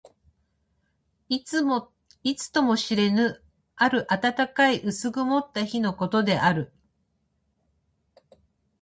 [1.29, 1.61] いつ
[2.49, 3.39] とも知れぬ、
[3.75, 6.73] ある暖かい薄曇った日のことである。